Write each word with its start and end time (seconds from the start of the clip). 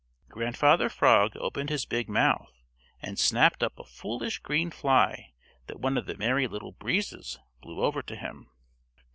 Grandfather 0.29 0.89
Frog 0.89 1.33
opened 1.37 1.69
his 1.69 1.85
big 1.85 2.09
mouth 2.09 2.63
and 3.03 3.19
snapped 3.19 3.61
up 3.61 3.77
a 3.77 3.83
foolish 3.83 4.39
green 4.39 4.71
fly 4.71 5.31
that 5.67 5.79
one 5.79 5.95
of 5.95 6.07
the 6.07 6.17
Merry 6.17 6.47
Little 6.47 6.71
Breezes 6.71 7.37
blew 7.61 7.83
over 7.83 8.01
to 8.01 8.15
him. 8.15 8.49